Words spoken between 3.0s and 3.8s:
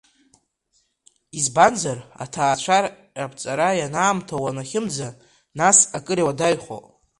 раԥҵара